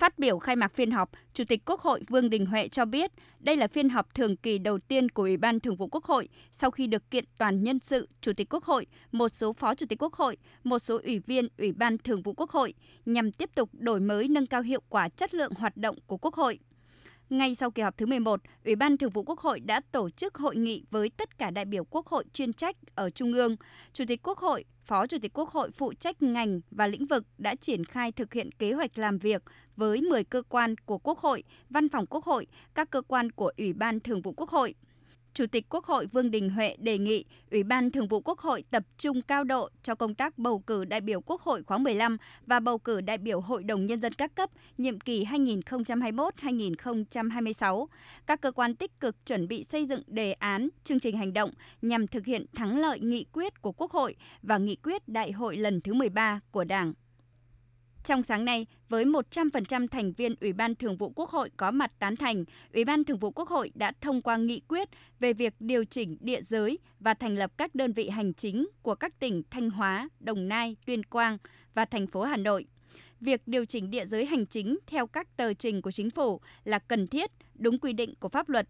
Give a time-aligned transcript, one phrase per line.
[0.00, 3.10] Phát biểu khai mạc phiên họp, Chủ tịch Quốc hội Vương Đình Huệ cho biết
[3.40, 6.28] đây là phiên họp thường kỳ đầu tiên của Ủy ban Thường vụ Quốc hội
[6.50, 9.86] sau khi được kiện toàn nhân sự Chủ tịch Quốc hội, một số Phó Chủ
[9.88, 12.74] tịch Quốc hội, một số ủy viên Ủy ban Thường vụ Quốc hội
[13.06, 16.34] nhằm tiếp tục đổi mới nâng cao hiệu quả chất lượng hoạt động của Quốc
[16.34, 16.58] hội.
[17.30, 20.34] Ngay sau kỳ họp thứ 11, Ủy ban Thường vụ Quốc hội đã tổ chức
[20.34, 23.56] hội nghị với tất cả đại biểu Quốc hội chuyên trách ở Trung ương.
[23.92, 27.24] Chủ tịch Quốc hội, Phó Chủ tịch Quốc hội phụ trách ngành và lĩnh vực
[27.38, 29.42] đã triển khai thực hiện kế hoạch làm việc
[29.76, 33.52] với 10 cơ quan của Quốc hội, Văn phòng Quốc hội, các cơ quan của
[33.56, 34.74] Ủy ban Thường vụ Quốc hội.
[35.34, 38.64] Chủ tịch Quốc hội Vương Đình Huệ đề nghị Ủy ban Thường vụ Quốc hội
[38.70, 42.16] tập trung cao độ cho công tác bầu cử đại biểu Quốc hội khóa 15
[42.46, 47.86] và bầu cử đại biểu Hội đồng Nhân dân các cấp nhiệm kỳ 2021-2026.
[48.26, 51.50] Các cơ quan tích cực chuẩn bị xây dựng đề án, chương trình hành động
[51.82, 55.56] nhằm thực hiện thắng lợi nghị quyết của Quốc hội và nghị quyết đại hội
[55.56, 56.92] lần thứ 13 của Đảng.
[58.04, 61.92] Trong sáng nay, với 100% thành viên Ủy ban Thường vụ Quốc hội có mặt
[61.98, 64.88] tán thành, Ủy ban Thường vụ Quốc hội đã thông qua nghị quyết
[65.20, 68.94] về việc điều chỉnh địa giới và thành lập các đơn vị hành chính của
[68.94, 71.38] các tỉnh Thanh Hóa, Đồng Nai, Tuyên Quang
[71.74, 72.66] và thành phố Hà Nội.
[73.20, 76.78] Việc điều chỉnh địa giới hành chính theo các tờ trình của chính phủ là
[76.78, 78.68] cần thiết, đúng quy định của pháp luật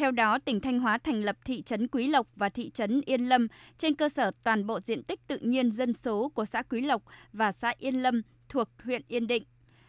[0.00, 3.28] theo đó, tỉnh Thanh Hóa thành lập thị trấn Quý Lộc và thị trấn Yên
[3.28, 3.48] Lâm
[3.78, 7.02] trên cơ sở toàn bộ diện tích tự nhiên dân số của xã Quý Lộc
[7.32, 9.44] và xã Yên Lâm thuộc huyện Yên Định.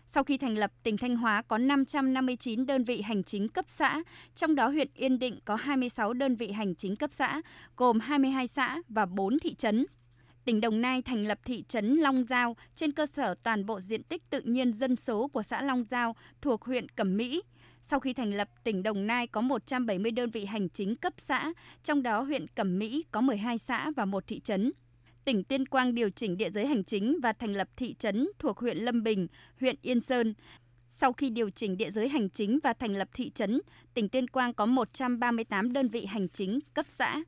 [0.05, 4.03] Sau khi thành lập, tỉnh Thanh Hóa có 559 đơn vị hành chính cấp xã,
[4.35, 7.41] trong đó huyện Yên Định có 26 đơn vị hành chính cấp xã,
[7.77, 9.85] gồm 22 xã và 4 thị trấn.
[10.45, 14.03] Tỉnh Đồng Nai thành lập thị trấn Long Giao trên cơ sở toàn bộ diện
[14.03, 17.41] tích tự nhiên dân số của xã Long Giao thuộc huyện Cẩm Mỹ.
[17.81, 21.53] Sau khi thành lập, tỉnh Đồng Nai có 170 đơn vị hành chính cấp xã,
[21.83, 24.71] trong đó huyện Cẩm Mỹ có 12 xã và một thị trấn.
[25.25, 28.59] Tỉnh Tuyên Quang điều chỉnh địa giới hành chính và thành lập thị trấn thuộc
[28.59, 29.27] huyện Lâm Bình,
[29.59, 30.33] huyện Yên Sơn.
[30.87, 33.61] Sau khi điều chỉnh địa giới hành chính và thành lập thị trấn,
[33.93, 37.23] tỉnh Tuyên Quang có 138 đơn vị hành chính cấp xã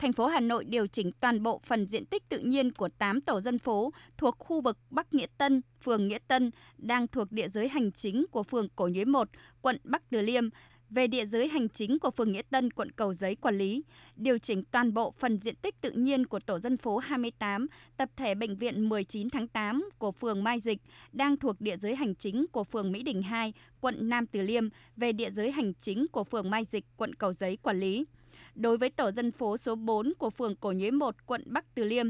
[0.00, 3.20] thành phố Hà Nội điều chỉnh toàn bộ phần diện tích tự nhiên của 8
[3.20, 7.48] tổ dân phố thuộc khu vực Bắc Nghĩa Tân, phường Nghĩa Tân đang thuộc địa
[7.48, 9.28] giới hành chính của phường Cổ Nhuế 1,
[9.62, 10.48] quận Bắc Từ Liêm
[10.90, 13.84] về địa giới hành chính của phường Nghĩa Tân, quận Cầu Giấy quản lý,
[14.16, 18.08] điều chỉnh toàn bộ phần diện tích tự nhiên của tổ dân phố 28, tập
[18.16, 20.78] thể bệnh viện 19 tháng 8 của phường Mai Dịch
[21.12, 24.68] đang thuộc địa giới hành chính của phường Mỹ Đình 2, quận Nam Từ Liêm
[24.96, 28.06] về địa giới hành chính của phường Mai Dịch, quận Cầu Giấy quản lý
[28.54, 31.84] đối với tổ dân phố số 4 của phường Cổ Nhuế 1, quận Bắc Từ
[31.84, 32.06] Liêm,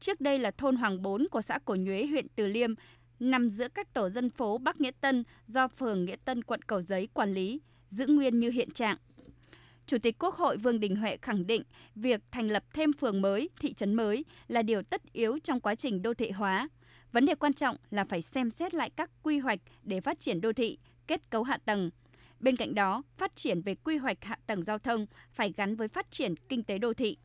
[0.00, 2.74] trước đây là thôn Hoàng 4 của xã Cổ Nhuế, huyện Từ Liêm,
[3.20, 6.82] nằm giữa các tổ dân phố Bắc Nghĩa Tân do phường Nghĩa Tân, quận Cầu
[6.82, 7.60] Giấy quản lý,
[7.90, 8.96] giữ nguyên như hiện trạng.
[9.86, 11.62] Chủ tịch Quốc hội Vương Đình Huệ khẳng định
[11.94, 15.74] việc thành lập thêm phường mới, thị trấn mới là điều tất yếu trong quá
[15.74, 16.68] trình đô thị hóa.
[17.12, 20.40] Vấn đề quan trọng là phải xem xét lại các quy hoạch để phát triển
[20.40, 21.90] đô thị, kết cấu hạ tầng,
[22.44, 25.88] Bên cạnh đó, phát triển về quy hoạch hạ tầng giao thông phải gắn với
[25.88, 27.16] phát triển kinh tế đô thị.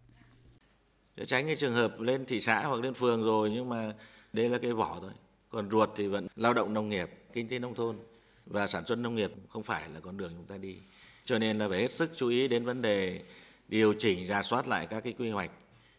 [1.16, 3.94] Để tránh cái trường hợp lên thị xã hoặc lên phường rồi nhưng mà
[4.34, 5.12] đây là cái vỏ thôi.
[5.50, 7.97] Còn ruột thì vẫn lao động nông nghiệp, kinh tế nông thôn
[8.46, 10.78] và sản xuất nông nghiệp không phải là con đường chúng ta đi.
[11.25, 13.22] Cho nên là phải hết sức chú ý đến vấn đề
[13.68, 15.51] điều chỉnh, ra soát lại các cái quy hoạch,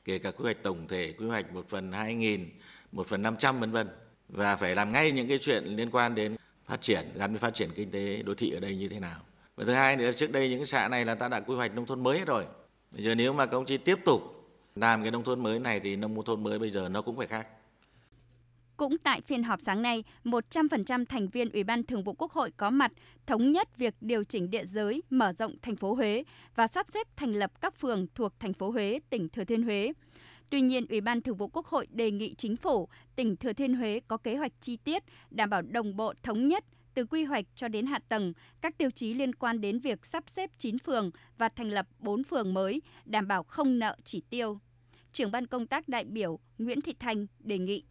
[0.04, 2.50] kể cả quy hoạch tổng thể, quy hoạch một phần hai nghìn,
[2.92, 3.88] một phần năm trăm vân vân
[4.28, 6.36] và phải làm ngay những cái chuyện liên quan đến
[6.70, 9.20] phát triển gắn với phát triển kinh tế đô thị ở đây như thế nào.
[9.56, 11.86] Và thứ hai nữa trước đây những xã này là ta đã quy hoạch nông
[11.86, 12.46] thôn mới hết rồi.
[12.92, 14.22] Bây giờ nếu mà công chí tiếp tục
[14.76, 17.26] làm cái nông thôn mới này thì nông thôn mới bây giờ nó cũng phải
[17.26, 17.46] khác.
[18.76, 22.50] Cũng tại phiên họp sáng nay, 100% thành viên Ủy ban Thường vụ Quốc hội
[22.56, 22.92] có mặt
[23.26, 27.06] thống nhất việc điều chỉnh địa giới, mở rộng thành phố Huế và sắp xếp
[27.16, 29.92] thành lập các phường thuộc thành phố Huế, tỉnh Thừa Thiên Huế.
[30.50, 33.74] Tuy nhiên, Ủy ban Thường vụ Quốc hội đề nghị chính phủ, tỉnh Thừa Thiên
[33.74, 37.44] Huế có kế hoạch chi tiết, đảm bảo đồng bộ thống nhất từ quy hoạch
[37.54, 41.10] cho đến hạ tầng, các tiêu chí liên quan đến việc sắp xếp 9 phường
[41.38, 44.58] và thành lập 4 phường mới, đảm bảo không nợ chỉ tiêu.
[45.12, 47.82] Trưởng ban công tác đại biểu Nguyễn Thị Thanh đề nghị.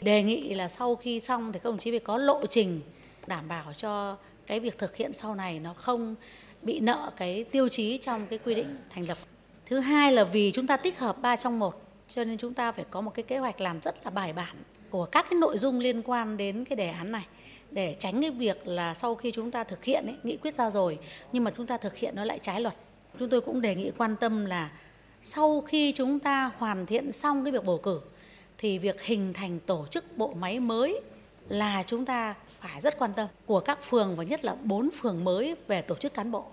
[0.00, 2.80] Đề nghị là sau khi xong thì các đồng chí phải có lộ trình
[3.26, 6.14] đảm bảo cho cái việc thực hiện sau này nó không
[6.62, 9.18] bị nợ cái tiêu chí trong cái quy định thành lập.
[9.66, 12.72] Thứ hai là vì chúng ta tích hợp 3 trong 1 cho nên chúng ta
[12.72, 14.56] phải có một cái kế hoạch làm rất là bài bản
[14.90, 17.26] của các cái nội dung liên quan đến cái đề án này
[17.70, 20.70] để tránh cái việc là sau khi chúng ta thực hiện ấy, nghị quyết ra
[20.70, 20.98] rồi
[21.32, 22.74] nhưng mà chúng ta thực hiện nó lại trái luật.
[23.18, 24.70] Chúng tôi cũng đề nghị quan tâm là
[25.22, 28.00] sau khi chúng ta hoàn thiện xong cái việc bầu cử
[28.58, 31.00] thì việc hình thành tổ chức bộ máy mới
[31.48, 35.24] là chúng ta phải rất quan tâm của các phường và nhất là bốn phường
[35.24, 36.44] mới về tổ chức cán bộ.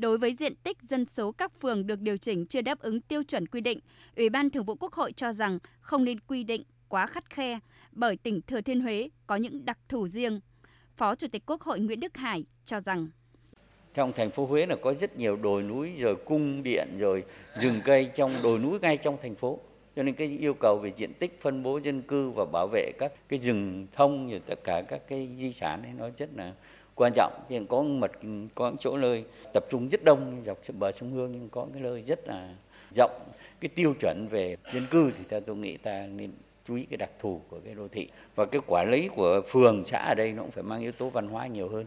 [0.00, 3.22] Đối với diện tích dân số các phường được điều chỉnh chưa đáp ứng tiêu
[3.22, 3.80] chuẩn quy định,
[4.16, 7.58] Ủy ban Thường vụ Quốc hội cho rằng không nên quy định quá khắt khe
[7.92, 10.40] bởi tỉnh Thừa Thiên Huế có những đặc thù riêng.
[10.96, 13.08] Phó Chủ tịch Quốc hội Nguyễn Đức Hải cho rằng
[13.94, 17.24] trong thành phố Huế là có rất nhiều đồi núi rồi cung điện rồi
[17.60, 19.58] rừng cây trong đồi núi ngay trong thành phố
[19.96, 22.92] cho nên cái yêu cầu về diện tích phân bố dân cư và bảo vệ
[22.98, 26.52] các cái rừng thông rồi tất cả các cái di sản ấy nó rất là
[27.00, 27.32] quan trọng.
[27.48, 28.12] Hiện có mật,
[28.54, 29.24] có chỗ nơi
[29.54, 32.54] tập trung rất đông, dọc bờ sông Hương, nhưng có cái nơi rất là
[32.96, 33.20] rộng,
[33.60, 36.30] cái tiêu chuẩn về dân cư thì theo tôi nghĩ ta nên
[36.68, 38.08] chú ý cái đặc thù của cái đô thị.
[38.34, 41.08] Và cái quản lý của phường, xã ở đây nó cũng phải mang yếu tố
[41.10, 41.86] văn hóa nhiều hơn.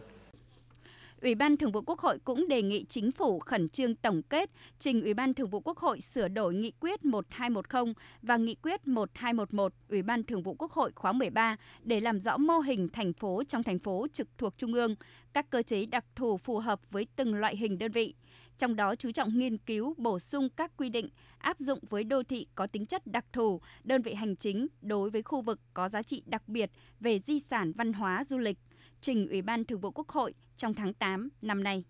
[1.24, 4.50] Ủy ban Thường vụ Quốc hội cũng đề nghị chính phủ khẩn trương tổng kết,
[4.78, 8.88] trình Ủy ban Thường vụ Quốc hội sửa đổi nghị quyết 1210 và nghị quyết
[8.88, 13.12] 1211 Ủy ban Thường vụ Quốc hội khóa 13 để làm rõ mô hình thành
[13.12, 14.94] phố trong thành phố trực thuộc Trung ương,
[15.32, 18.14] các cơ chế đặc thù phù hợp với từng loại hình đơn vị.
[18.58, 22.22] Trong đó chú trọng nghiên cứu bổ sung các quy định áp dụng với đô
[22.22, 25.88] thị có tính chất đặc thù, đơn vị hành chính đối với khu vực có
[25.88, 28.58] giá trị đặc biệt về di sản văn hóa du lịch,
[29.00, 31.84] trình Ủy ban Thường vụ Quốc hội trong tháng 8 năm nay.